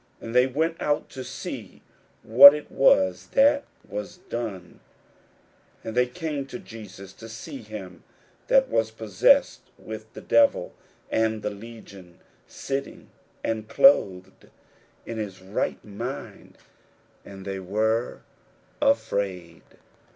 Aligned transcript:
And 0.19 0.33
they 0.33 0.47
went 0.47 0.81
out 0.81 1.09
to 1.09 1.23
see 1.23 1.83
what 2.23 2.55
it 2.55 2.71
was 2.71 3.27
that 3.33 3.65
was 3.87 4.17
done. 4.17 4.79
41:005:015 5.83 5.83
And 5.83 5.95
they 5.97 6.07
come 6.07 6.45
to 6.47 6.57
Jesus, 6.57 7.21
and 7.21 7.29
see 7.29 7.61
him 7.61 8.03
that 8.47 8.67
was 8.67 8.89
possessed 8.89 9.61
with 9.77 10.11
the 10.13 10.21
devil, 10.21 10.73
and 11.11 11.33
had 11.33 11.41
the 11.43 11.51
legion, 11.51 12.17
sitting, 12.47 13.11
and 13.43 13.67
clothed, 13.69 14.45
and 15.05 15.19
in 15.19 15.19
his 15.19 15.39
right 15.39 15.85
mind: 15.85 16.57
and 17.23 17.45
they 17.45 17.59
were 17.59 18.21
afraid. 18.81 19.61